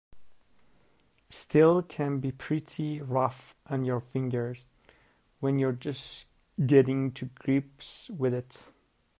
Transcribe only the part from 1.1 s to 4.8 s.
Steel can be pretty rough on your fingers